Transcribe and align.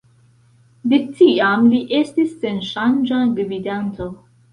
De 0.93 0.99
tiam 1.19 1.67
li 1.73 1.81
estis 1.97 2.31
senŝanĝa 2.45 3.21
gvidanto. 3.41 4.09